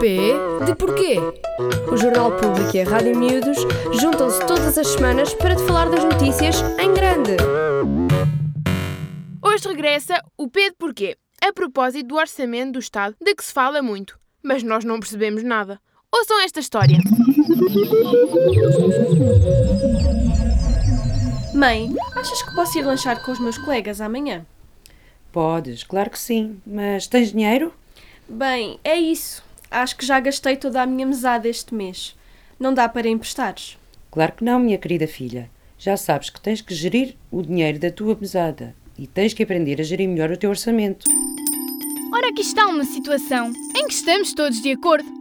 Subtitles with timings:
[0.00, 0.32] P
[0.64, 1.18] de porquê?
[1.92, 3.58] O Jornal Público e a Rádio Miúdos
[4.00, 7.36] juntam-se todas as semanas para te falar das notícias em grande.
[9.42, 13.52] Hoje regressa o P de porquê, a propósito do orçamento do Estado de que se
[13.52, 15.78] fala muito, mas nós não percebemos nada.
[16.10, 16.98] Ouçam esta história.
[21.54, 24.46] Mãe, achas que posso ir lanchar com os meus colegas amanhã?
[25.30, 26.60] Podes, claro que sim.
[26.66, 27.72] Mas tens dinheiro?
[28.28, 29.42] Bem, é isso.
[29.70, 32.16] Acho que já gastei toda a minha mesada este mês.
[32.58, 33.76] Não dá para emprestares.
[34.10, 35.50] Claro que não, minha querida filha.
[35.78, 39.80] Já sabes que tens que gerir o dinheiro da tua mesada e tens que aprender
[39.80, 41.04] a gerir melhor o teu orçamento.
[42.12, 45.12] Ora, aqui está uma situação em que estamos todos de acordo.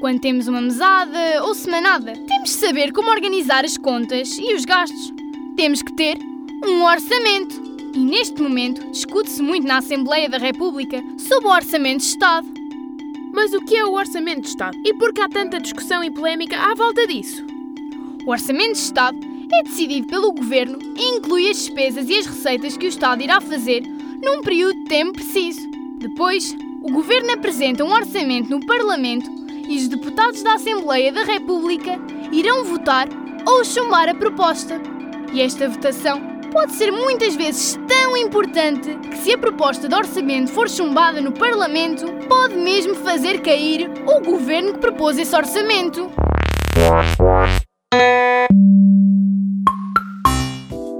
[0.00, 4.64] Quando temos uma mesada ou semanada, temos de saber como organizar as contas e os
[4.64, 5.12] gastos.
[5.56, 6.16] Temos que ter
[6.64, 7.69] um orçamento.
[7.92, 12.46] E neste momento discute-se muito na Assembleia da República sobre o Orçamento de Estado.
[13.32, 14.76] Mas o que é o Orçamento de Estado?
[14.84, 17.44] E por que há tanta discussão e polémica à volta disso?
[18.24, 19.18] O Orçamento de Estado
[19.52, 23.40] é decidido pelo Governo e inclui as despesas e as receitas que o Estado irá
[23.40, 23.82] fazer
[24.22, 25.68] num período de tempo preciso.
[25.98, 29.28] Depois, o Governo apresenta um orçamento no Parlamento
[29.68, 31.98] e os deputados da Assembleia da República
[32.30, 33.08] irão votar
[33.46, 34.80] ou chumbar a proposta.
[35.32, 40.50] E esta votação pode ser muitas vezes tão importante que, se a proposta de orçamento
[40.50, 46.10] for chumbada no Parlamento, pode mesmo fazer cair o governo que propôs esse orçamento.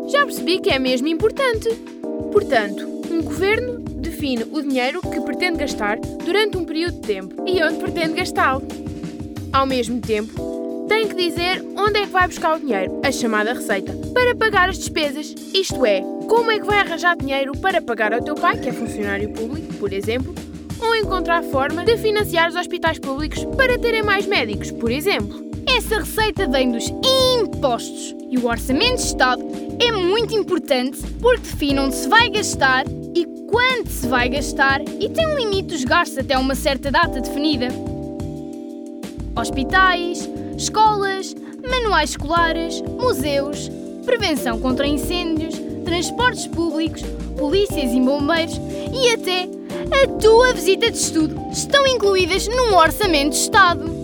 [0.09, 1.69] Já percebi que é mesmo importante.
[2.33, 7.62] Portanto, um governo define o dinheiro que pretende gastar durante um período de tempo e
[7.62, 8.62] onde pretende gastá-lo.
[9.53, 10.50] Ao mesmo tempo,
[11.01, 14.69] tem que dizer onde é que vai buscar o dinheiro, a chamada receita, para pagar
[14.69, 15.34] as despesas.
[15.55, 18.73] Isto é, como é que vai arranjar dinheiro para pagar ao teu pai, que é
[18.73, 20.34] funcionário público, por exemplo,
[20.79, 25.42] ou encontrar forma de financiar os hospitais públicos para terem mais médicos, por exemplo.
[25.67, 26.92] Essa receita vem dos
[27.39, 28.14] impostos.
[28.29, 29.42] E o Orçamento de Estado
[29.80, 35.08] é muito importante porque define onde se vai gastar e quanto se vai gastar e
[35.08, 37.69] tem um limite dos gastos até uma certa data definida.
[39.35, 40.29] Hospitais,
[40.61, 41.35] escolas,
[41.69, 43.71] manuais escolares, museus,
[44.05, 45.55] prevenção contra incêndios,
[45.85, 47.03] transportes públicos,
[47.39, 48.61] polícias e bombeiros
[48.93, 49.48] e até
[50.03, 54.01] a tua visita de estudo estão incluídas num orçamento de Estado.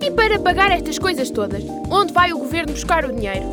[0.00, 3.44] E para pagar estas coisas todas, onde vai o governo buscar o dinheiro?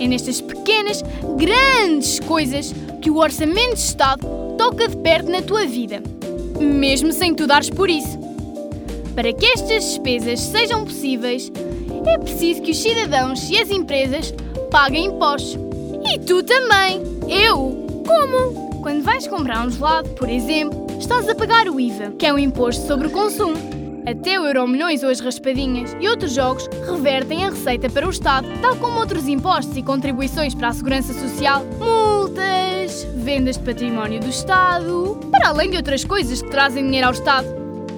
[0.00, 1.02] É nestas pequenas,
[1.36, 6.02] grandes coisas que o orçamento de Estado toca de perto na tua vida,
[6.58, 8.21] mesmo sem tu dares por isso.
[9.14, 11.52] Para que estas despesas sejam possíveis,
[12.06, 14.32] é preciso que os cidadãos e as empresas
[14.70, 15.58] paguem impostos.
[16.04, 17.02] E tu também!
[17.28, 17.82] Eu!
[18.06, 18.80] Como?
[18.82, 22.38] Quando vais comprar um gelado, por exemplo, estás a pagar o IVA, que é um
[22.38, 23.56] imposto sobre o consumo.
[24.04, 28.10] Até o Euro Milhões ou as raspadinhas e outros jogos revertem a receita para o
[28.10, 34.18] Estado, tal como outros impostos e contribuições para a segurança social, multas, vendas de património
[34.20, 37.46] do Estado, para além de outras coisas que trazem dinheiro ao Estado.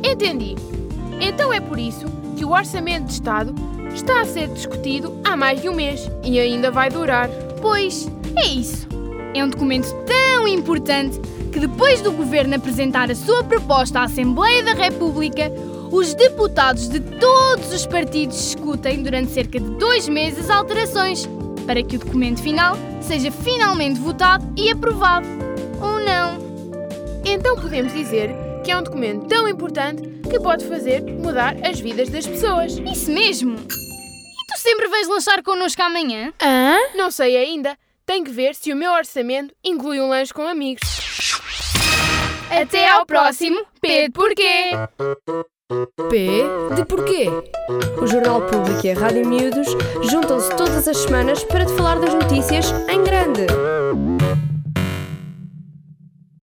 [0.04, 0.73] Entendi.
[1.20, 3.54] Então é por isso que o Orçamento de Estado
[3.94, 7.28] está a ser discutido há mais de um mês e ainda vai durar.
[7.60, 8.88] Pois, é isso.
[9.34, 11.20] É um documento tão importante
[11.52, 15.50] que depois do Governo apresentar a sua proposta à Assembleia da República,
[15.90, 21.28] os deputados de todos os partidos discutem durante cerca de dois meses alterações
[21.66, 25.26] para que o documento final seja finalmente votado e aprovado.
[25.80, 26.38] Ou não?
[27.24, 32.08] Então podemos dizer que é um documento tão importante que pode fazer mudar as vidas
[32.08, 32.78] das pessoas.
[32.78, 33.56] Isso mesmo!
[33.56, 36.32] E tu sempre vais lanchar connosco amanhã?
[36.42, 36.76] Hã?
[36.96, 37.76] Não sei ainda.
[38.06, 40.82] Tenho que ver se o meu orçamento inclui um lanche com amigos.
[42.50, 44.70] Até ao próximo P de Porquê!
[46.10, 46.42] P
[46.76, 47.26] de porquê?
[48.00, 49.68] O Jornal Público e a Rádio Miúdos
[50.02, 53.46] juntam-se todas as semanas para te falar das notícias em grande.